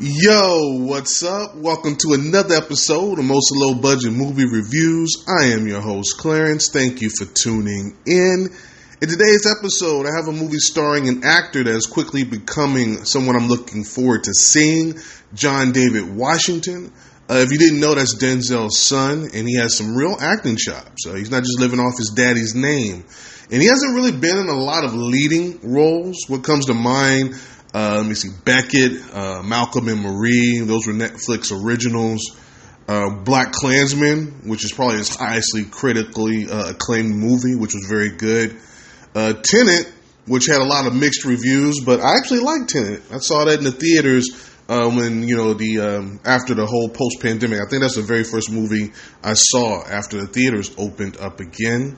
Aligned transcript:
Yo, 0.00 0.76
what's 0.78 1.24
up? 1.24 1.56
Welcome 1.56 1.96
to 1.96 2.12
another 2.12 2.54
episode 2.54 3.18
of 3.18 3.24
Most 3.24 3.50
Low 3.52 3.74
Budget 3.74 4.12
Movie 4.12 4.46
Reviews. 4.46 5.24
I 5.26 5.46
am 5.46 5.66
your 5.66 5.80
host, 5.80 6.18
Clarence. 6.18 6.68
Thank 6.68 7.00
you 7.00 7.10
for 7.10 7.24
tuning 7.24 7.96
in. 8.06 8.48
In 9.02 9.08
today's 9.08 9.44
episode, 9.58 10.06
I 10.06 10.14
have 10.14 10.28
a 10.28 10.32
movie 10.32 10.58
starring 10.58 11.08
an 11.08 11.24
actor 11.24 11.64
that 11.64 11.74
is 11.74 11.86
quickly 11.86 12.22
becoming 12.22 13.04
someone 13.06 13.34
I'm 13.34 13.48
looking 13.48 13.82
forward 13.82 14.22
to 14.24 14.34
seeing, 14.34 15.00
John 15.34 15.72
David 15.72 16.14
Washington. 16.14 16.92
Uh, 17.28 17.42
if 17.44 17.50
you 17.50 17.58
didn't 17.58 17.80
know, 17.80 17.96
that's 17.96 18.14
Denzel's 18.14 18.78
son, 18.78 19.28
and 19.34 19.48
he 19.48 19.56
has 19.56 19.76
some 19.76 19.96
real 19.96 20.16
acting 20.20 20.56
chops. 20.56 21.08
Uh, 21.08 21.14
he's 21.14 21.32
not 21.32 21.42
just 21.42 21.58
living 21.58 21.80
off 21.80 21.98
his 21.98 22.12
daddy's 22.14 22.54
name. 22.54 23.04
And 23.50 23.60
he 23.60 23.66
hasn't 23.66 23.94
really 23.96 24.12
been 24.12 24.38
in 24.38 24.48
a 24.48 24.56
lot 24.56 24.84
of 24.84 24.94
leading 24.94 25.58
roles. 25.74 26.18
What 26.28 26.44
comes 26.44 26.66
to 26.66 26.74
mind 26.74 27.34
uh, 27.74 27.96
let 27.98 28.06
me 28.06 28.14
see, 28.14 28.30
Beckett, 28.44 29.14
uh, 29.14 29.42
Malcolm 29.42 29.88
and 29.88 30.00
Marie. 30.00 30.60
Those 30.60 30.86
were 30.86 30.94
Netflix 30.94 31.52
originals. 31.52 32.36
Uh, 32.88 33.10
Black 33.10 33.52
Klansman, 33.52 34.48
which 34.48 34.64
is 34.64 34.72
probably 34.72 34.96
his 34.96 35.14
highestly 35.14 35.64
critically 35.64 36.48
uh, 36.48 36.70
acclaimed 36.70 37.14
movie, 37.14 37.54
which 37.54 37.74
was 37.74 37.84
very 37.86 38.16
good. 38.16 38.56
Uh, 39.14 39.34
Tenet, 39.34 39.92
which 40.26 40.46
had 40.46 40.60
a 40.60 40.64
lot 40.64 40.86
of 40.86 40.94
mixed 40.94 41.26
reviews, 41.26 41.80
but 41.84 42.00
I 42.00 42.16
actually 42.16 42.40
liked 42.40 42.70
Tenet. 42.70 43.02
I 43.12 43.18
saw 43.18 43.44
that 43.44 43.58
in 43.58 43.64
the 43.64 43.72
theaters 43.72 44.30
uh, 44.68 44.88
when 44.90 45.26
you 45.26 45.36
know 45.36 45.54
the 45.54 45.80
um, 45.80 46.20
after 46.24 46.54
the 46.54 46.66
whole 46.66 46.88
post 46.88 47.20
pandemic. 47.20 47.60
I 47.60 47.68
think 47.68 47.82
that's 47.82 47.96
the 47.96 48.02
very 48.02 48.24
first 48.24 48.50
movie 48.50 48.92
I 49.22 49.34
saw 49.34 49.84
after 49.84 50.20
the 50.20 50.26
theaters 50.26 50.74
opened 50.78 51.16
up 51.18 51.40
again. 51.40 51.96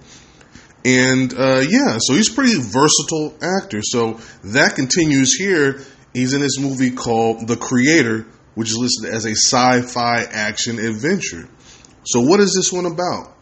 And 0.84 1.32
uh, 1.34 1.62
yeah, 1.68 1.98
so 1.98 2.14
he's 2.14 2.30
a 2.30 2.34
pretty 2.34 2.58
versatile 2.58 3.34
actor. 3.42 3.80
So 3.82 4.20
that 4.44 4.74
continues 4.76 5.34
here. 5.34 5.80
He's 6.14 6.32
in 6.32 6.40
this 6.40 6.58
movie 6.58 6.90
called 6.90 7.46
The 7.46 7.56
Creator, 7.56 8.26
which 8.54 8.70
is 8.70 8.78
listed 8.78 9.14
as 9.14 9.26
a 9.26 9.32
sci 9.32 9.82
fi 9.82 10.22
action 10.22 10.78
adventure. 10.78 11.48
So, 12.04 12.20
what 12.20 12.40
is 12.40 12.54
this 12.54 12.72
one 12.72 12.86
about? 12.86 13.36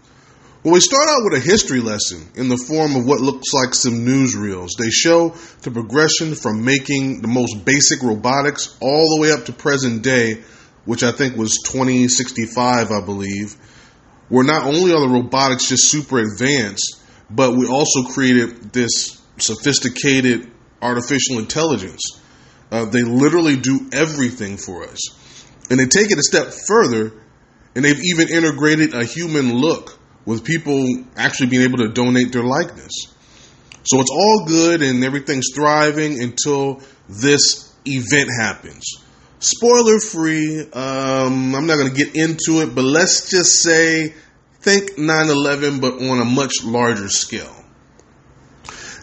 Well, 0.65 0.75
we 0.75 0.81
start 0.81 1.09
out 1.09 1.21
with 1.23 1.41
a 1.41 1.41
history 1.41 1.81
lesson 1.81 2.27
in 2.35 2.49
the 2.49 2.57
form 2.57 2.97
of 2.97 3.07
what 3.07 3.21
looks 3.21 3.55
like 3.55 3.75
some 3.75 4.05
newsreels. 4.05 4.71
They 4.77 4.91
show 4.91 5.29
the 5.63 5.71
progression 5.71 6.35
from 6.35 6.65
making 6.65 7.23
the 7.23 7.29
most 7.29 7.65
basic 7.65 8.03
robotics 8.03 8.77
all 8.81 9.15
the 9.15 9.23
way 9.23 9.31
up 9.31 9.45
to 9.45 9.53
present 9.53 10.03
day, 10.03 10.43
which 10.85 11.05
I 11.05 11.13
think 11.13 11.37
was 11.37 11.59
2065, 11.65 12.91
I 12.91 13.01
believe, 13.01 13.55
where 14.29 14.45
not 14.45 14.65
only 14.65 14.93
are 14.93 15.01
the 15.01 15.09
robotics 15.09 15.69
just 15.69 15.91
super 15.91 16.19
advanced, 16.19 17.01
but 17.31 17.57
we 17.57 17.67
also 17.67 18.05
created 18.05 18.73
this 18.73 19.21
sophisticated 19.39 20.51
artificial 20.81 21.39
intelligence. 21.39 22.21
Uh, 22.71 22.85
they 22.85 23.03
literally 23.03 23.57
do 23.57 23.89
everything 23.93 24.57
for 24.57 24.85
us. 24.85 24.99
And 25.71 25.79
they 25.79 25.87
take 25.87 26.11
it 26.11 26.19
a 26.19 26.23
step 26.23 26.53
further, 26.67 27.13
and 27.75 27.85
they've 27.85 28.03
even 28.03 28.29
integrated 28.29 28.95
a 28.95 29.05
human 29.05 29.55
look 29.55 29.99
with 30.25 30.45
people 30.45 30.87
actually 31.17 31.49
being 31.49 31.63
able 31.63 31.79
to 31.79 31.89
donate 31.89 32.33
their 32.33 32.45
likeness. 32.45 32.93
So 33.85 34.01
it's 34.01 34.11
all 34.11 34.45
good 34.47 34.83
and 34.83 35.03
everything's 35.03 35.47
thriving 35.55 36.23
until 36.23 36.83
this 37.09 37.75
event 37.87 38.29
happens. 38.39 38.85
Spoiler 39.41 40.01
free, 40.01 40.61
um, 40.73 41.55
I'm 41.55 41.67
not 41.67 41.77
going 41.77 41.95
to 41.95 41.97
get 41.97 42.15
into 42.15 42.61
it, 42.61 42.75
but 42.75 42.85
let's 42.85 43.31
just 43.31 43.63
say 43.63 44.15
Think 44.61 44.99
9 44.99 45.29
11, 45.29 45.81
but 45.81 45.95
on 46.03 46.21
a 46.21 46.25
much 46.25 46.65
larger 46.65 47.09
scale. 47.09 47.55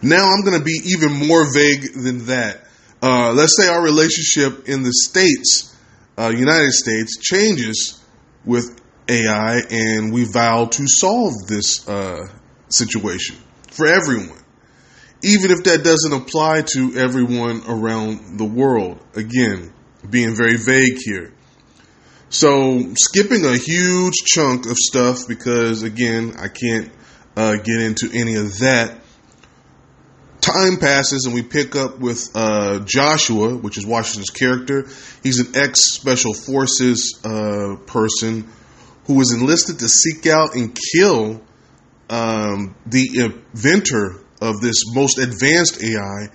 Now 0.03 0.31
I'm 0.31 0.43
going 0.43 0.57
to 0.57 0.63
be 0.63 0.79
even 0.85 1.27
more 1.27 1.51
vague 1.51 1.93
than 1.93 2.25
that. 2.25 2.61
Uh, 3.01 3.33
let's 3.33 3.55
say 3.57 3.67
our 3.67 3.81
relationship 3.81 4.67
in 4.67 4.83
the 4.83 4.91
States, 4.91 5.75
uh, 6.17 6.31
United 6.35 6.71
States, 6.71 7.17
changes 7.17 8.01
with 8.45 8.81
AI 9.07 9.61
and 9.69 10.13
we 10.13 10.25
vow 10.25 10.65
to 10.65 10.87
solve 10.87 11.33
this 11.47 11.87
uh, 11.87 12.27
situation 12.69 13.35
for 13.71 13.85
everyone. 13.85 14.41
Even 15.23 15.51
if 15.51 15.63
that 15.63 15.83
doesn't 15.83 16.13
apply 16.13 16.63
to 16.73 16.95
everyone 16.97 17.63
around 17.67 18.37
the 18.37 18.45
world. 18.45 18.99
Again, 19.15 19.73
being 20.09 20.35
very 20.35 20.57
vague 20.57 20.97
here. 21.03 21.34
So 22.37 22.93
skipping 22.95 23.45
a 23.45 23.55
huge 23.55 24.15
chunk 24.25 24.65
of 24.65 24.75
stuff 24.75 25.25
because 25.25 25.83
again 25.83 26.33
I 26.37 26.49
can't 26.49 26.91
uh, 27.37 27.55
get 27.55 27.79
into 27.79 28.09
any 28.13 28.35
of 28.35 28.59
that. 28.59 28.99
Time 30.41 30.75
passes 30.75 31.23
and 31.23 31.33
we 31.33 31.43
pick 31.43 31.77
up 31.77 31.97
with 31.97 32.29
uh, 32.35 32.79
Joshua, 32.79 33.55
which 33.55 33.77
is 33.77 33.85
Washington's 33.85 34.31
character. 34.31 34.85
He's 35.23 35.39
an 35.39 35.55
ex 35.55 35.93
special 35.93 36.33
forces 36.33 37.21
uh, 37.23 37.77
person 37.87 38.49
who 39.05 39.13
was 39.13 39.31
enlisted 39.31 39.79
to 39.79 39.87
seek 39.87 40.27
out 40.27 40.55
and 40.55 40.77
kill 40.93 41.41
um, 42.09 42.75
the 42.85 43.31
inventor 43.53 44.19
of 44.41 44.59
this 44.59 44.83
most 44.93 45.19
advanced 45.19 45.81
AI. 45.81 46.27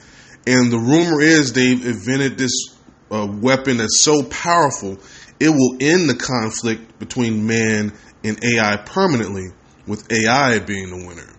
And 0.46 0.72
the 0.72 0.78
rumor 0.78 1.20
is 1.20 1.52
they've 1.52 1.86
invented 1.86 2.38
this 2.38 2.74
uh, 3.10 3.26
weapon 3.30 3.76
that's 3.76 4.00
so 4.00 4.22
powerful 4.22 4.98
it 5.40 5.48
will 5.48 5.78
end 5.80 6.08
the 6.08 6.14
conflict 6.14 6.98
between 6.98 7.46
man 7.46 7.92
and 8.22 8.44
AI 8.44 8.76
permanently, 8.76 9.48
with 9.86 10.12
AI 10.12 10.58
being 10.60 10.90
the 10.90 11.06
winner. 11.06 11.34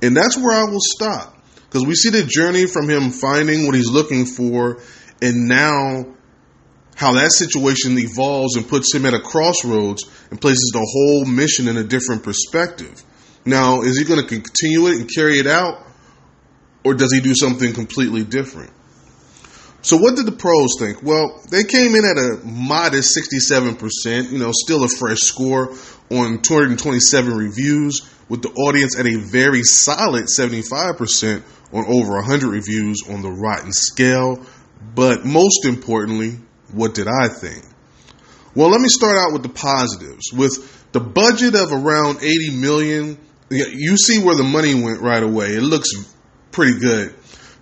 And 0.00 0.16
that's 0.16 0.36
where 0.38 0.52
I 0.52 0.70
will 0.70 0.80
stop. 0.80 1.36
Because 1.54 1.84
we 1.84 1.94
see 1.94 2.10
the 2.10 2.22
journey 2.22 2.66
from 2.66 2.88
him 2.88 3.10
finding 3.10 3.66
what 3.66 3.74
he's 3.74 3.90
looking 3.90 4.24
for, 4.24 4.80
and 5.20 5.48
now 5.48 6.06
how 6.94 7.12
that 7.14 7.32
situation 7.32 7.98
evolves 7.98 8.56
and 8.56 8.66
puts 8.66 8.94
him 8.94 9.04
at 9.04 9.12
a 9.12 9.20
crossroads 9.20 10.04
and 10.30 10.40
places 10.40 10.70
the 10.72 10.78
whole 10.78 11.24
mission 11.26 11.68
in 11.68 11.76
a 11.76 11.84
different 11.84 12.22
perspective. 12.22 13.02
Now, 13.44 13.82
is 13.82 13.98
he 13.98 14.04
going 14.04 14.20
to 14.20 14.26
continue 14.26 14.86
it 14.86 15.00
and 15.00 15.10
carry 15.12 15.38
it 15.38 15.46
out, 15.46 15.84
or 16.84 16.94
does 16.94 17.12
he 17.12 17.20
do 17.20 17.34
something 17.34 17.74
completely 17.74 18.24
different? 18.24 18.72
So 19.86 19.96
what 19.96 20.16
did 20.16 20.26
the 20.26 20.32
pros 20.32 20.80
think? 20.80 21.00
Well, 21.04 21.40
they 21.48 21.62
came 21.62 21.94
in 21.94 22.04
at 22.04 22.18
a 22.18 22.40
modest 22.44 23.16
67%, 23.16 24.32
you 24.32 24.38
know, 24.38 24.50
still 24.52 24.82
a 24.82 24.88
fresh 24.88 25.20
score 25.20 25.68
on 26.10 26.42
227 26.42 27.32
reviews, 27.32 28.00
with 28.28 28.42
the 28.42 28.48
audience 28.48 28.98
at 28.98 29.06
a 29.06 29.14
very 29.14 29.62
solid 29.62 30.24
75% 30.24 31.40
on 31.72 31.84
over 31.86 32.14
100 32.14 32.48
reviews 32.48 33.04
on 33.08 33.22
the 33.22 33.30
Rotten 33.30 33.70
scale. 33.70 34.44
But 34.96 35.24
most 35.24 35.64
importantly, 35.64 36.40
what 36.72 36.92
did 36.94 37.06
I 37.06 37.28
think? 37.28 37.62
Well, 38.56 38.70
let 38.70 38.80
me 38.80 38.88
start 38.88 39.16
out 39.16 39.32
with 39.32 39.44
the 39.44 39.50
positives. 39.50 40.32
With 40.32 40.90
the 40.90 41.00
budget 41.00 41.54
of 41.54 41.70
around 41.70 42.24
80 42.24 42.56
million, 42.56 43.18
you 43.50 43.96
see 43.96 44.18
where 44.18 44.34
the 44.34 44.42
money 44.42 44.74
went 44.74 45.00
right 45.00 45.22
away. 45.22 45.50
It 45.50 45.62
looks 45.62 45.90
pretty 46.50 46.80
good 46.80 47.14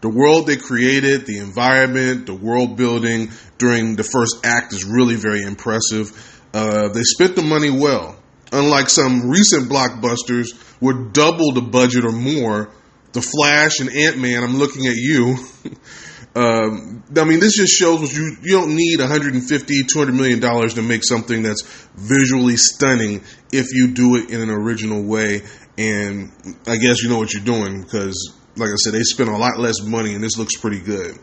the 0.04 0.10
world 0.10 0.47
they 0.47 0.59
created, 0.59 1.25
the 1.25 1.38
environment, 1.38 2.26
the 2.26 2.34
world 2.34 2.76
building 2.76 3.31
during 3.56 3.97
the 3.97 4.04
first 4.04 4.44
act 4.44 4.75
is 4.75 4.84
really 4.84 5.15
very 5.15 5.42
impressive. 5.42 6.12
Uh, 6.53 6.88
they 6.88 7.00
spent 7.03 7.34
the 7.34 7.42
money 7.42 7.70
well. 7.70 8.15
Unlike 8.53 8.91
some 8.91 9.31
recent 9.31 9.70
blockbusters, 9.70 10.48
would 10.82 11.15
double 11.15 11.53
the 11.53 11.62
budget 11.62 12.04
or 12.04 12.12
more. 12.12 12.70
The 13.12 13.22
Flash 13.22 13.81
and 13.81 13.88
Ant 13.97 14.19
Man, 14.19 14.44
I'm 14.44 14.59
looking 14.59 14.87
at 14.87 14.97
you. 14.97 15.38
um, 16.36 17.03
I 17.16 17.25
mean, 17.25 17.41
this 17.41 17.56
just 17.56 17.72
shows 17.72 18.15
you 18.15 18.36
you 18.42 18.53
don't 18.53 18.76
need 18.76 19.00
150, 19.00 19.84
200 19.84 20.12
million 20.12 20.38
dollars 20.38 20.75
to 20.75 20.82
make 20.82 21.03
something 21.03 21.42
that's 21.42 21.62
visually 21.94 22.59
stunning 22.59 23.22
if 23.53 23.72
you 23.72 23.94
do 23.94 24.16
it 24.16 24.28
in 24.28 24.42
an 24.42 24.50
original 24.50 25.03
way. 25.03 25.44
And 25.78 26.31
I 26.66 26.76
guess 26.76 27.03
you 27.03 27.09
know 27.09 27.16
what 27.16 27.32
you're 27.32 27.42
doing 27.42 27.81
because 27.81 28.34
like 28.56 28.70
I 28.70 28.76
said, 28.76 28.92
they 28.92 29.03
spent 29.03 29.28
a 29.28 29.37
lot 29.37 29.59
less 29.59 29.82
money, 29.82 30.15
and 30.15 30.22
this 30.22 30.38
looks 30.38 30.56
pretty 30.56 30.81
good. 30.81 31.19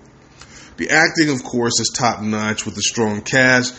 The 0.77 0.89
acting, 0.89 1.29
of 1.29 1.43
course, 1.43 1.79
is 1.79 1.93
top 1.95 2.21
notch 2.21 2.65
with 2.65 2.77
a 2.77 2.81
strong 2.81 3.21
cast. 3.21 3.75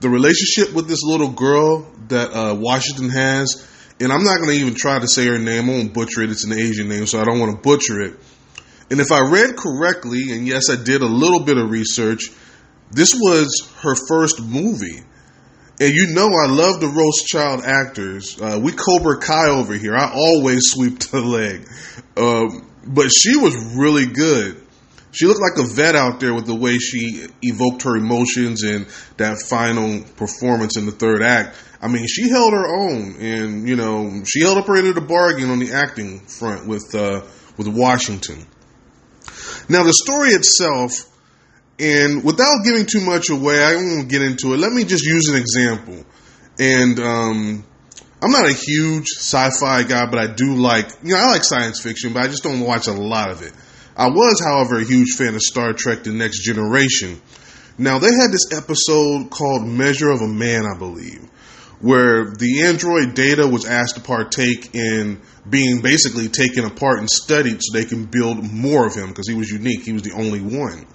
The 0.00 0.08
relationship 0.08 0.74
with 0.74 0.88
this 0.88 1.02
little 1.02 1.30
girl 1.30 1.90
that 2.08 2.30
uh, 2.32 2.54
Washington 2.54 3.10
has, 3.10 3.66
and 4.00 4.12
I'm 4.12 4.22
not 4.22 4.38
going 4.38 4.50
to 4.50 4.56
even 4.56 4.74
try 4.74 4.98
to 4.98 5.08
say 5.08 5.26
her 5.26 5.38
name. 5.38 5.68
I 5.68 5.72
won't 5.72 5.92
butcher 5.92 6.22
it. 6.22 6.30
It's 6.30 6.44
an 6.44 6.52
Asian 6.52 6.88
name, 6.88 7.06
so 7.06 7.20
I 7.20 7.24
don't 7.24 7.40
want 7.40 7.56
to 7.56 7.60
butcher 7.60 8.00
it. 8.00 8.18
And 8.90 9.00
if 9.00 9.12
I 9.12 9.20
read 9.20 9.56
correctly, 9.56 10.32
and 10.32 10.46
yes, 10.46 10.70
I 10.70 10.82
did 10.82 11.02
a 11.02 11.06
little 11.06 11.40
bit 11.40 11.58
of 11.58 11.70
research, 11.70 12.30
this 12.90 13.12
was 13.14 13.70
her 13.82 13.94
first 14.08 14.40
movie. 14.40 15.02
And 15.80 15.92
you 15.92 16.08
know 16.08 16.26
I 16.26 16.46
love 16.46 16.80
the 16.80 17.24
child 17.26 17.62
actors. 17.64 18.40
Uh, 18.40 18.58
we 18.60 18.72
Cobra 18.72 19.18
Kai 19.20 19.48
over 19.48 19.74
here. 19.74 19.94
I 19.94 20.12
always 20.12 20.62
sweep 20.70 20.98
the 21.10 21.20
leg. 21.20 21.68
Um, 22.16 22.68
but 22.84 23.10
she 23.10 23.36
was 23.36 23.54
really 23.76 24.06
good. 24.06 24.64
She 25.12 25.26
looked 25.26 25.40
like 25.40 25.58
a 25.58 25.74
vet 25.74 25.94
out 25.94 26.20
there 26.20 26.34
with 26.34 26.46
the 26.46 26.54
way 26.54 26.78
she 26.78 27.26
evoked 27.42 27.82
her 27.82 27.96
emotions 27.96 28.62
and 28.62 28.86
that 29.16 29.38
final 29.48 30.02
performance 30.16 30.76
in 30.76 30.86
the 30.86 30.92
third 30.92 31.22
act. 31.22 31.56
I 31.80 31.88
mean, 31.88 32.06
she 32.06 32.28
held 32.28 32.52
her 32.52 32.66
own, 32.66 33.16
and 33.20 33.68
you 33.68 33.76
know, 33.76 34.22
she 34.26 34.40
held 34.42 34.58
up 34.58 34.66
her 34.66 34.76
end 34.76 34.88
of 34.88 34.96
the 34.96 35.00
bargain 35.00 35.50
on 35.50 35.60
the 35.60 35.72
acting 35.72 36.20
front 36.20 36.66
with 36.66 36.94
uh, 36.94 37.22
with 37.56 37.68
Washington. 37.68 38.46
Now, 39.68 39.84
the 39.84 39.92
story 39.92 40.30
itself, 40.30 41.06
And 41.80 42.24
without 42.24 42.64
giving 42.64 42.86
too 42.86 43.00
much 43.00 43.30
away, 43.30 43.62
I 43.62 43.76
won't 43.76 44.08
get 44.08 44.22
into 44.22 44.52
it. 44.54 44.58
Let 44.58 44.72
me 44.72 44.84
just 44.84 45.04
use 45.04 45.28
an 45.28 45.36
example. 45.36 46.04
And 46.58 46.98
um, 46.98 47.64
I'm 48.20 48.32
not 48.32 48.48
a 48.48 48.52
huge 48.52 49.06
sci-fi 49.16 49.84
guy, 49.84 50.06
but 50.06 50.18
I 50.18 50.26
do 50.26 50.54
like, 50.54 50.90
you 51.04 51.12
know, 51.14 51.18
I 51.18 51.26
like 51.26 51.44
science 51.44 51.80
fiction, 51.80 52.12
but 52.12 52.24
I 52.24 52.26
just 52.26 52.42
don't 52.42 52.60
watch 52.60 52.88
a 52.88 52.92
lot 52.92 53.30
of 53.30 53.42
it. 53.42 53.52
I 53.96 54.08
was, 54.08 54.40
however, 54.44 54.78
a 54.78 54.84
huge 54.84 55.12
fan 55.16 55.34
of 55.34 55.42
Star 55.42 55.72
Trek 55.72 56.02
The 56.02 56.10
Next 56.10 56.42
Generation. 56.42 57.20
Now, 57.78 58.00
they 58.00 58.12
had 58.12 58.32
this 58.32 58.52
episode 58.52 59.30
called 59.30 59.66
Measure 59.66 60.10
of 60.10 60.20
a 60.20 60.26
Man, 60.26 60.64
I 60.66 60.76
believe, 60.76 61.22
where 61.80 62.30
the 62.30 62.62
android 62.62 63.14
Data 63.14 63.46
was 63.46 63.64
asked 63.64 63.94
to 63.94 64.00
partake 64.00 64.74
in 64.74 65.20
being 65.48 65.80
basically 65.80 66.28
taken 66.28 66.64
apart 66.64 66.98
and 66.98 67.08
studied 67.08 67.60
so 67.60 67.72
they 67.72 67.84
can 67.84 68.04
build 68.06 68.42
more 68.52 68.84
of 68.86 68.94
him 68.94 69.08
because 69.08 69.28
he 69.28 69.34
was 69.34 69.48
unique. 69.48 69.84
He 69.84 69.92
was 69.92 70.02
the 70.02 70.12
only 70.12 70.40
one. 70.40 70.86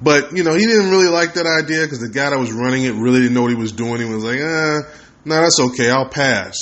But, 0.00 0.36
you 0.36 0.42
know, 0.42 0.54
he 0.54 0.66
didn't 0.66 0.90
really 0.90 1.08
like 1.08 1.34
that 1.34 1.46
idea 1.46 1.82
because 1.82 2.00
the 2.00 2.08
guy 2.08 2.30
that 2.30 2.38
was 2.38 2.52
running 2.52 2.84
it 2.84 2.92
really 2.94 3.20
didn't 3.20 3.34
know 3.34 3.42
what 3.42 3.50
he 3.50 3.56
was 3.56 3.72
doing. 3.72 4.00
He 4.00 4.12
was 4.12 4.24
like, 4.24 4.40
ah, 4.42 4.82
no, 5.24 5.40
that's 5.40 5.60
okay. 5.60 5.90
I'll 5.90 6.08
pass. 6.08 6.56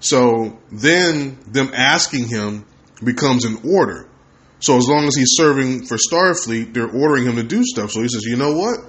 So 0.00 0.58
then 0.70 1.38
them 1.46 1.70
asking 1.74 2.28
him 2.28 2.64
becomes 3.02 3.44
an 3.44 3.58
order. 3.64 4.08
So 4.60 4.76
as 4.76 4.88
long 4.88 5.04
as 5.06 5.14
he's 5.14 5.32
serving 5.32 5.86
for 5.86 5.96
Starfleet, 5.96 6.72
they're 6.72 6.88
ordering 6.88 7.24
him 7.24 7.36
to 7.36 7.42
do 7.42 7.62
stuff. 7.64 7.90
So 7.90 8.02
he 8.02 8.08
says, 8.08 8.22
you 8.24 8.36
know 8.36 8.52
what? 8.54 8.80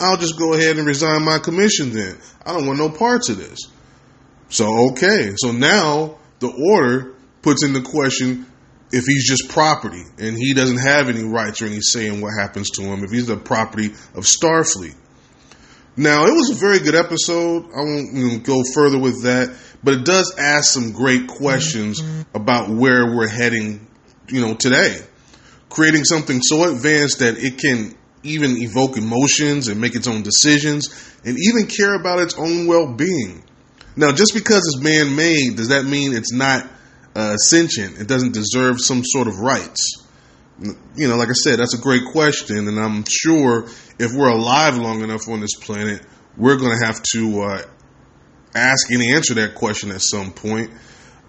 I'll 0.00 0.16
just 0.16 0.38
go 0.38 0.54
ahead 0.54 0.78
and 0.78 0.86
resign 0.86 1.24
my 1.24 1.38
commission 1.38 1.92
then. 1.92 2.18
I 2.44 2.52
don't 2.52 2.66
want 2.66 2.78
no 2.78 2.88
parts 2.88 3.28
of 3.28 3.36
this. 3.36 3.58
So, 4.48 4.90
okay. 4.90 5.32
So 5.36 5.52
now 5.52 6.18
the 6.38 6.50
order 6.50 7.14
puts 7.42 7.62
into 7.62 7.82
question 7.82 8.46
if 8.92 9.04
he's 9.06 9.26
just 9.26 9.48
property 9.48 10.02
and 10.18 10.36
he 10.36 10.54
doesn't 10.54 10.78
have 10.78 11.08
any 11.08 11.24
rights 11.24 11.62
or 11.62 11.66
any 11.66 11.80
say 11.80 12.06
in 12.06 12.20
what 12.20 12.32
happens 12.38 12.70
to 12.70 12.82
him, 12.82 13.02
if 13.02 13.10
he's 13.10 13.26
the 13.26 13.36
property 13.36 13.86
of 14.14 14.24
Starfleet. 14.24 14.94
Now, 15.96 16.26
it 16.26 16.32
was 16.32 16.50
a 16.50 16.54
very 16.54 16.78
good 16.78 16.94
episode. 16.94 17.64
I 17.64 17.80
won't 17.80 18.14
you 18.14 18.28
know, 18.28 18.38
go 18.38 18.62
further 18.74 18.98
with 18.98 19.24
that, 19.24 19.54
but 19.82 19.94
it 19.94 20.04
does 20.04 20.34
ask 20.38 20.72
some 20.72 20.92
great 20.92 21.26
questions 21.26 22.00
mm-hmm. 22.00 22.36
about 22.36 22.70
where 22.70 23.14
we're 23.14 23.28
heading, 23.28 23.86
you 24.28 24.40
know, 24.40 24.54
today. 24.54 25.00
Creating 25.68 26.04
something 26.04 26.40
so 26.42 26.70
advanced 26.70 27.18
that 27.18 27.36
it 27.38 27.58
can 27.58 27.94
even 28.22 28.56
evoke 28.58 28.96
emotions 28.96 29.68
and 29.68 29.80
make 29.80 29.94
its 29.94 30.06
own 30.06 30.22
decisions 30.22 30.88
and 31.24 31.36
even 31.38 31.66
care 31.66 31.94
about 31.94 32.20
its 32.20 32.38
own 32.38 32.66
well-being. 32.66 33.42
Now, 33.96 34.12
just 34.12 34.32
because 34.32 34.62
it's 34.66 34.82
man-made, 34.82 35.56
does 35.56 35.68
that 35.68 35.84
mean 35.84 36.14
it's 36.14 36.32
not 36.32 36.66
uh, 37.14 37.36
sentient? 37.36 37.98
It 37.98 38.08
doesn't 38.08 38.32
deserve 38.32 38.80
some 38.80 39.02
sort 39.04 39.28
of 39.28 39.38
rights? 39.38 40.02
you 40.96 41.08
know, 41.08 41.16
like 41.16 41.28
I 41.28 41.32
said, 41.32 41.58
that's 41.58 41.74
a 41.74 41.80
great 41.80 42.04
question, 42.12 42.68
and 42.68 42.78
I'm 42.78 43.04
sure 43.08 43.64
if 43.98 44.12
we're 44.14 44.28
alive 44.28 44.76
long 44.76 45.02
enough 45.02 45.28
on 45.28 45.40
this 45.40 45.54
planet, 45.56 46.02
we're 46.36 46.56
going 46.56 46.78
to 46.78 46.86
have 46.86 47.02
to 47.14 47.42
uh, 47.42 47.62
ask 48.54 48.90
and 48.90 49.02
answer 49.02 49.34
that 49.34 49.54
question 49.54 49.90
at 49.90 50.00
some 50.00 50.32
point. 50.32 50.70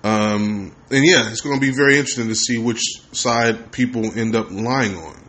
Um, 0.04 0.76
and 0.92 1.06
yeah, 1.06 1.32
it's 1.32 1.42
going 1.42 1.60
to 1.60 1.66
be 1.66 1.74
very 1.74 1.98
interesting 1.98 2.28
to 2.28 2.36
see 2.36 2.58
which 2.58 2.82
side 3.14 3.72
people 3.72 4.18
end 4.18 4.36
up 4.36 4.52
lying 4.52 4.98
on. 4.98 5.20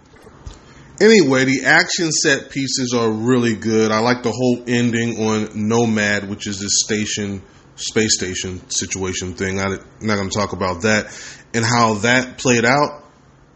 Anyway, 1.01 1.45
the 1.45 1.65
action 1.65 2.11
set 2.11 2.51
pieces 2.51 2.95
are 2.97 3.11
really 3.11 3.55
good. 3.55 3.91
I 3.91 4.01
like 4.01 4.23
the 4.23 4.31
whole 4.31 4.63
ending 4.67 5.29
on 5.29 5.69
Nomad, 5.69 6.29
which 6.29 6.47
is 6.47 6.61
this 6.61 6.83
station, 6.85 7.43
space 7.77 8.15
station 8.17 8.69
situation 8.71 9.35
thing. 9.35 9.61
I'm 9.61 9.79
not 10.01 10.17
going 10.17 10.31
to 10.31 10.39
talk 10.39 10.53
about 10.53 10.83
that 10.83 11.07
and 11.53 11.65
how 11.65 11.95
that 11.95 12.39
played 12.39 12.65
out 12.65 13.05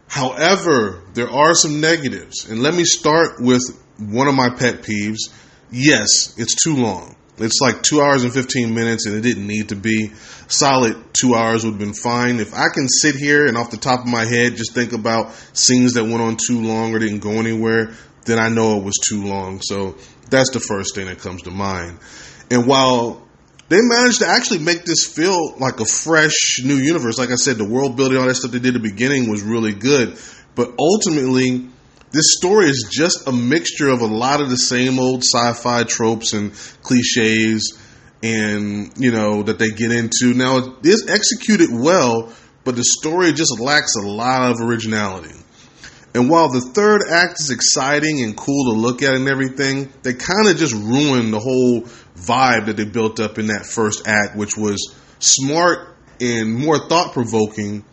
However, 0.09 1.03
there 1.13 1.29
are 1.29 1.53
some 1.53 1.79
negatives. 1.79 2.49
And 2.49 2.63
let 2.63 2.73
me 2.73 2.83
start 2.83 3.39
with 3.39 3.61
one 3.99 4.27
of 4.27 4.33
my 4.33 4.49
pet 4.49 4.81
peeves. 4.81 5.29
Yes, 5.71 6.33
it's 6.37 6.55
too 6.55 6.75
long. 6.75 7.15
It's 7.37 7.59
like 7.61 7.83
two 7.83 8.01
hours 8.01 8.23
and 8.23 8.33
15 8.33 8.73
minutes, 8.73 9.05
and 9.05 9.15
it 9.15 9.21
didn't 9.21 9.47
need 9.47 9.69
to 9.69 9.75
be. 9.75 10.11
Solid 10.47 10.97
two 11.13 11.35
hours 11.35 11.63
would 11.63 11.73
have 11.73 11.79
been 11.79 11.93
fine. 11.93 12.39
If 12.39 12.55
I 12.55 12.65
can 12.73 12.89
sit 12.89 13.15
here 13.15 13.45
and 13.45 13.55
off 13.55 13.69
the 13.69 13.77
top 13.77 13.99
of 13.99 14.07
my 14.07 14.25
head 14.25 14.57
just 14.57 14.73
think 14.73 14.93
about 14.93 15.31
scenes 15.53 15.93
that 15.93 16.03
went 16.03 16.21
on 16.21 16.37
too 16.37 16.59
long 16.59 16.93
or 16.93 16.99
didn't 16.99 17.19
go 17.19 17.33
anywhere, 17.33 17.93
then 18.25 18.39
I 18.39 18.49
know 18.49 18.77
it 18.77 18.83
was 18.83 18.97
too 18.97 19.23
long. 19.23 19.61
So 19.61 19.95
that's 20.31 20.49
the 20.49 20.59
first 20.59 20.95
thing 20.95 21.05
that 21.05 21.19
comes 21.19 21.43
to 21.43 21.51
mind. 21.51 21.99
And 22.49 22.65
while 22.65 23.28
they 23.69 23.79
managed 23.81 24.19
to 24.19 24.27
actually 24.27 24.59
make 24.59 24.83
this 24.83 25.05
feel 25.05 25.55
like 25.57 25.79
a 25.79 25.85
fresh 25.85 26.61
new 26.63 26.75
universe. 26.75 27.17
Like 27.17 27.29
I 27.29 27.35
said, 27.35 27.57
the 27.57 27.69
world 27.69 27.95
building, 27.95 28.17
all 28.17 28.27
that 28.27 28.35
stuff 28.35 28.51
they 28.51 28.59
did 28.59 28.75
at 28.75 28.81
the 28.81 28.89
beginning 28.89 29.29
was 29.29 29.43
really 29.43 29.73
good. 29.73 30.19
But 30.55 30.73
ultimately, 30.79 31.69
this 32.11 32.35
story 32.37 32.65
is 32.65 32.89
just 32.91 33.27
a 33.27 33.31
mixture 33.31 33.89
of 33.89 34.01
a 34.01 34.07
lot 34.07 34.41
of 34.41 34.49
the 34.49 34.57
same 34.57 34.99
old 34.99 35.23
sci-fi 35.23 35.83
tropes 35.83 36.33
and 36.33 36.51
cliches 36.81 37.79
and 38.21 38.91
you 38.97 39.11
know 39.11 39.43
that 39.43 39.59
they 39.59 39.69
get 39.69 39.91
into. 39.91 40.33
Now 40.33 40.57
it 40.57 40.85
is 40.85 41.07
executed 41.07 41.69
well, 41.71 42.33
but 42.63 42.75
the 42.75 42.83
story 42.83 43.31
just 43.33 43.59
lacks 43.59 43.95
a 43.95 44.05
lot 44.05 44.51
of 44.51 44.61
originality. 44.61 45.35
And 46.15 46.27
while 46.27 46.49
the 46.49 46.61
third 46.61 47.01
act 47.07 47.39
is 47.39 47.51
exciting 47.51 48.23
and 48.23 48.35
cool 48.35 48.73
to 48.73 48.79
look 48.79 49.03
at 49.03 49.13
and 49.13 49.29
everything, 49.29 49.93
they 50.01 50.15
kind 50.15 50.47
of 50.47 50.57
just 50.57 50.73
ruin 50.73 51.29
the 51.29 51.39
whole 51.39 51.87
vibe 52.19 52.67
that 52.67 52.77
they 52.77 52.85
built 52.85 53.19
up 53.19 53.37
in 53.37 53.47
that 53.47 53.65
first 53.65 54.07
act, 54.07 54.35
which 54.35 54.57
was 54.57 54.93
smart 55.19 55.95
and 56.19 56.53
more 56.53 56.77
thought 56.87 57.13
provoking. 57.13 57.83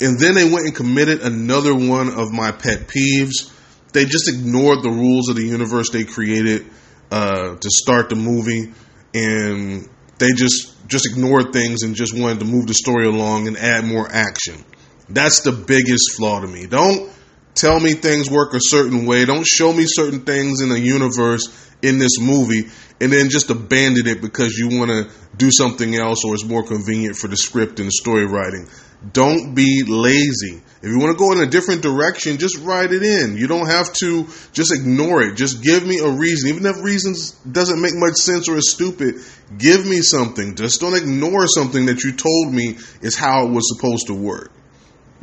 And 0.00 0.18
then 0.18 0.34
they 0.34 0.44
went 0.44 0.66
and 0.66 0.74
committed 0.74 1.22
another 1.22 1.74
one 1.74 2.08
of 2.08 2.32
my 2.32 2.50
pet 2.50 2.88
peeves. 2.88 3.50
They 3.92 4.04
just 4.04 4.28
ignored 4.28 4.82
the 4.82 4.90
rules 4.90 5.28
of 5.28 5.36
the 5.36 5.44
universe 5.44 5.90
they 5.90 6.04
created 6.04 6.66
uh, 7.10 7.56
to 7.56 7.70
start 7.70 8.08
the 8.08 8.16
movie, 8.16 8.72
and 9.14 9.88
they 10.18 10.32
just 10.32 10.72
just 10.88 11.06
ignored 11.06 11.52
things 11.52 11.82
and 11.82 11.94
just 11.94 12.12
wanted 12.12 12.40
to 12.40 12.44
move 12.44 12.66
the 12.66 12.74
story 12.74 13.06
along 13.06 13.46
and 13.46 13.56
add 13.56 13.84
more 13.84 14.08
action. 14.10 14.62
That's 15.08 15.42
the 15.42 15.52
biggest 15.52 16.16
flaw 16.16 16.40
to 16.40 16.46
me. 16.46 16.66
Don't 16.66 17.10
tell 17.54 17.80
me 17.80 17.94
things 17.94 18.30
work 18.30 18.54
a 18.54 18.60
certain 18.60 19.06
way. 19.06 19.24
Don't 19.24 19.46
show 19.46 19.72
me 19.72 19.84
certain 19.86 20.20
things 20.20 20.60
in 20.60 20.68
the 20.68 20.80
universe 20.80 21.48
in 21.82 21.98
this 21.98 22.18
movie 22.20 22.64
and 23.00 23.12
then 23.12 23.28
just 23.28 23.50
abandon 23.50 24.06
it 24.06 24.20
because 24.20 24.56
you 24.56 24.78
want 24.78 24.90
to 24.90 25.10
do 25.36 25.50
something 25.50 25.94
else 25.94 26.24
or 26.24 26.34
it's 26.34 26.44
more 26.44 26.62
convenient 26.62 27.16
for 27.16 27.28
the 27.28 27.36
script 27.36 27.78
and 27.78 27.88
the 27.88 27.92
story 27.92 28.24
writing. 28.24 28.68
Don't 29.12 29.54
be 29.54 29.82
lazy. 29.86 30.62
If 30.80 30.90
you 30.90 30.98
want 30.98 31.12
to 31.12 31.18
go 31.18 31.32
in 31.32 31.40
a 31.40 31.50
different 31.50 31.82
direction, 31.82 32.38
just 32.38 32.58
write 32.60 32.92
it 32.92 33.02
in. 33.02 33.36
You 33.36 33.46
don't 33.46 33.66
have 33.66 33.92
to 33.94 34.26
just 34.52 34.72
ignore 34.72 35.22
it. 35.22 35.36
Just 35.36 35.62
give 35.62 35.86
me 35.86 35.98
a 35.98 36.08
reason. 36.08 36.50
Even 36.50 36.64
if 36.64 36.82
reasons 36.82 37.32
doesn't 37.50 37.80
make 37.80 37.94
much 37.94 38.14
sense 38.14 38.48
or 38.48 38.56
is 38.56 38.70
stupid, 38.70 39.16
give 39.58 39.84
me 39.84 40.00
something. 40.00 40.54
Just 40.54 40.80
don't 40.80 40.94
ignore 40.94 41.46
something 41.46 41.86
that 41.86 42.02
you 42.02 42.12
told 42.12 42.52
me 42.52 42.78
is 43.02 43.16
how 43.16 43.46
it 43.46 43.50
was 43.50 43.68
supposed 43.74 44.06
to 44.06 44.14
work. 44.14 44.52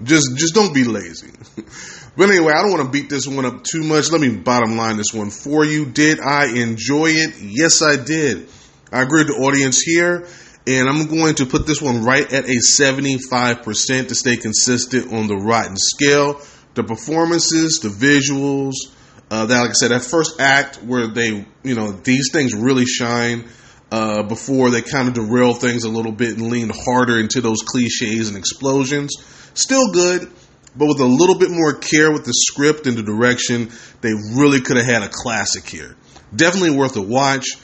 Just 0.04 0.38
just 0.38 0.54
don't 0.54 0.74
be 0.74 0.84
lazy. 0.84 1.32
But 2.18 2.30
anyway, 2.30 2.52
I 2.54 2.62
don't 2.62 2.72
want 2.72 2.84
to 2.86 2.92
beat 2.92 3.10
this 3.10 3.26
one 3.26 3.46
up 3.46 3.64
too 3.64 3.84
much. 3.84 4.12
Let 4.12 4.20
me 4.20 4.30
bottom 4.30 4.76
line 4.76 4.98
this 4.98 5.14
one 5.14 5.30
for 5.30 5.64
you. 5.64 5.86
Did 5.86 6.20
I 6.20 6.48
enjoy 6.48 7.08
it? 7.12 7.36
Yes, 7.40 7.82
I 7.82 7.96
did. 7.96 8.50
I 8.92 9.02
agree 9.02 9.24
with 9.24 9.30
the 9.30 9.42
audience 9.42 9.82
here, 9.82 10.28
and 10.68 10.90
I'm 10.90 11.08
going 11.08 11.36
to 11.36 11.46
put 11.46 11.66
this 11.66 11.82
one 11.82 12.04
right 12.04 12.30
at 12.34 12.46
a 12.46 12.58
75% 12.58 14.08
to 14.10 14.16
stay 14.16 14.36
consistent 14.36 15.14
on 15.14 15.28
the 15.28 15.38
rotten 15.38 15.78
scale. 15.78 16.42
The 16.74 16.84
performances, 16.84 17.80
the 17.80 17.88
visuals, 17.88 18.74
uh, 19.30 19.46
that, 19.46 19.62
like 19.62 19.70
I 19.70 19.74
said, 19.74 19.92
that 19.92 20.02
first 20.02 20.42
act 20.42 20.84
where 20.84 21.08
they, 21.08 21.46
you 21.64 21.76
know, 21.76 21.92
these 21.92 22.32
things 22.34 22.54
really 22.54 22.86
shine. 22.86 23.48
Uh, 23.92 24.24
before 24.24 24.70
they 24.70 24.82
kind 24.82 25.10
of 25.10 25.14
derail 25.14 25.54
things 25.54 25.84
a 25.84 25.90
little 25.90 26.14
bit 26.14 26.38
and 26.38 26.50
lean 26.50 26.72
harder 26.74 27.20
into 27.20 27.42
those 27.42 27.62
cliches 27.62 28.30
and 28.30 28.38
explosions. 28.38 29.12
Still 29.54 29.92
good 29.92 30.32
but 30.76 30.88
with 30.88 31.00
a 31.02 31.06
little 31.06 31.38
bit 31.38 31.52
more 31.52 31.74
care 31.74 32.12
with 32.12 32.26
the 32.26 32.34
script 32.34 32.88
and 32.88 32.98
the 32.98 33.04
direction, 33.04 33.72
they 34.02 34.14
really 34.14 34.62
could 34.62 34.78
have 34.78 34.86
had 34.86 35.04
a 35.04 35.10
classic 35.10 35.68
here. 35.68 35.96
Definitely 36.34 36.72
worth 36.72 36.96
a 36.96 37.02
watch. 37.02 37.58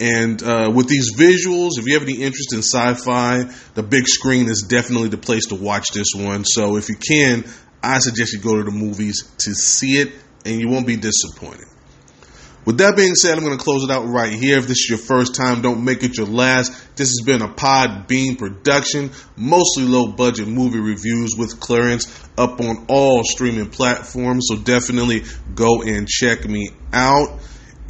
And 0.00 0.42
uh, 0.42 0.72
with 0.74 0.88
these 0.88 1.14
visuals, 1.14 1.72
if 1.78 1.86
you 1.86 1.94
have 1.94 2.02
any 2.02 2.22
interest 2.22 2.52
in 2.52 2.60
sci 2.60 2.94
fi, 2.94 3.44
the 3.74 3.82
big 3.82 4.08
screen 4.08 4.48
is 4.48 4.66
definitely 4.68 5.08
the 5.08 5.18
place 5.18 5.46
to 5.46 5.54
watch 5.54 5.88
this 5.92 6.08
one. 6.16 6.44
So 6.44 6.76
if 6.76 6.88
you 6.88 6.96
can, 6.96 7.44
I 7.82 7.98
suggest 7.98 8.32
you 8.32 8.40
go 8.40 8.56
to 8.56 8.64
the 8.64 8.72
movies 8.72 9.30
to 9.38 9.54
see 9.54 9.98
it, 9.98 10.12
and 10.44 10.60
you 10.60 10.68
won't 10.68 10.86
be 10.86 10.96
disappointed. 10.96 11.66
With 12.64 12.78
that 12.78 12.96
being 12.96 13.14
said, 13.14 13.36
I'm 13.36 13.44
going 13.44 13.56
to 13.56 13.62
close 13.62 13.84
it 13.84 13.90
out 13.90 14.06
right 14.06 14.32
here. 14.32 14.58
If 14.58 14.66
this 14.66 14.78
is 14.78 14.88
your 14.88 14.98
first 14.98 15.34
time, 15.34 15.60
don't 15.60 15.84
make 15.84 16.02
it 16.02 16.16
your 16.16 16.26
last. 16.26 16.72
This 16.96 17.08
has 17.08 17.22
been 17.24 17.42
a 17.42 17.48
Podbean 17.48 18.38
production, 18.38 19.10
mostly 19.36 19.84
low 19.84 20.08
budget 20.08 20.48
movie 20.48 20.78
reviews 20.78 21.34
with 21.36 21.60
Clarence 21.60 22.06
up 22.38 22.60
on 22.60 22.86
all 22.88 23.22
streaming 23.22 23.68
platforms. 23.68 24.46
So 24.48 24.56
definitely 24.56 25.24
go 25.54 25.82
and 25.82 26.08
check 26.08 26.48
me 26.48 26.70
out. 26.92 27.38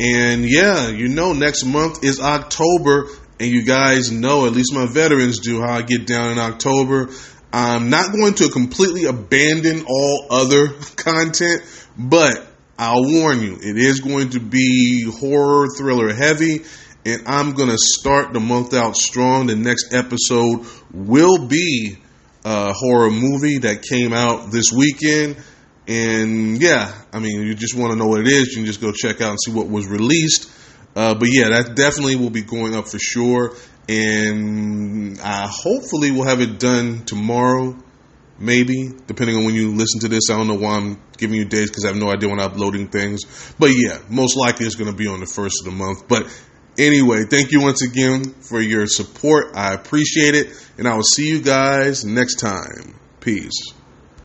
And 0.01 0.45
yeah, 0.45 0.89
you 0.89 1.09
know, 1.09 1.33
next 1.33 1.65
month 1.65 2.03
is 2.03 2.21
October, 2.21 3.09
and 3.39 3.51
you 3.51 3.63
guys 3.65 4.11
know, 4.11 4.47
at 4.47 4.53
least 4.53 4.75
my 4.75 4.87
veterans 4.87 5.39
do, 5.39 5.61
how 5.61 5.73
I 5.73 5.83
get 5.83 6.07
down 6.07 6.33
in 6.33 6.39
October. 6.39 7.11
I'm 7.53 7.91
not 7.91 8.11
going 8.11 8.35
to 8.35 8.49
completely 8.49 9.05
abandon 9.05 9.85
all 9.87 10.27
other 10.31 10.69
content, 10.97 11.63
but 11.97 12.45
I'll 12.79 13.05
warn 13.05 13.41
you, 13.41 13.55
it 13.61 13.77
is 13.77 14.01
going 14.01 14.31
to 14.31 14.41
be 14.41 15.09
horror 15.21 15.69
thriller 15.77 16.13
heavy, 16.13 16.65
and 17.07 17.23
I'm 17.27 17.53
going 17.53 17.69
to 17.69 17.79
start 17.79 18.33
the 18.33 18.41
month 18.41 18.75
out 18.75 18.97
strong. 18.97 19.47
The 19.47 19.55
next 19.55 19.95
episode 19.95 20.67
will 20.93 21.47
be 21.47 21.99
a 22.45 22.73
horror 22.73 23.11
movie 23.11 23.59
that 23.59 23.83
came 23.83 24.13
out 24.13 24.51
this 24.51 24.73
weekend. 24.73 25.37
And 25.87 26.61
yeah, 26.61 26.93
I 27.13 27.21
mean, 27.21 27.43
you 27.43 27.55
just 27.55 27.77
want 27.77 27.93
to 27.93 27.99
know 27.99 28.07
what 28.07 28.21
it 28.21 28.27
is, 28.27 28.49
you 28.49 28.57
can 28.57 28.67
just 28.67 28.81
go 28.81 28.91
check 28.91 29.21
out 29.21 29.31
and 29.31 29.39
see 29.41 29.53
what 29.53 29.69
was 29.69 29.87
released. 29.87 30.51
Uh, 30.97 31.15
but 31.15 31.29
yeah, 31.31 31.51
that 31.51 31.75
definitely 31.77 32.17
will 32.17 32.31
be 32.31 32.43
going 32.43 32.75
up 32.75 32.89
for 32.89 32.99
sure. 32.99 33.55
And 33.89 35.21
I 35.21 35.47
hopefully 35.47 36.11
will 36.11 36.25
have 36.25 36.41
it 36.41 36.59
done 36.59 37.05
tomorrow 37.05 37.77
maybe 38.39 38.91
depending 39.07 39.37
on 39.37 39.45
when 39.45 39.55
you 39.55 39.75
listen 39.75 40.01
to 40.01 40.09
this. 40.09 40.31
I 40.31 40.37
don't 40.37 40.49
know 40.49 40.55
why 40.55 40.77
I'm 40.77 41.01
giving 41.17 41.37
you 41.37 41.45
dates 41.45 41.71
because 41.71 41.85
I 41.85 41.89
have 41.89 41.97
no 41.97 42.11
idea 42.11 42.29
when 42.29 42.41
I'm 42.41 42.51
uploading 42.51 42.89
things. 42.89 43.23
But 43.59 43.71
yeah, 43.75 43.99
most 44.09 44.37
likely 44.37 44.67
it's 44.67 44.75
going 44.75 44.91
to 44.91 44.97
be 44.97 45.07
on 45.07 45.21
the 45.21 45.27
first 45.27 45.57
of 45.61 45.73
the 45.73 45.77
month. 45.77 46.09
But 46.09 46.27
anyway, 46.79 47.25
thank 47.25 47.53
you 47.53 47.63
once 47.63 47.83
again 47.83 48.25
for 48.25 48.61
your 48.61 48.87
support. 48.87 49.55
I 49.55 49.75
appreciate 49.75 50.35
it, 50.35 50.49
and 50.79 50.89
I 50.89 50.95
will 50.95 51.03
see 51.03 51.29
you 51.29 51.41
guys 51.41 52.05
next 52.05 52.37
time. 52.37 52.99
Peace. 53.21 53.73